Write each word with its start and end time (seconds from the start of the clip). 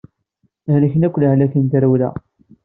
Helken 0.71 1.05
akk 1.07 1.15
lehlak 1.21 1.53
n 1.57 1.65
trewla. 1.71 2.09